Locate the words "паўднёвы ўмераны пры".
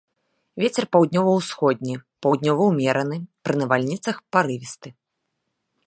2.27-3.53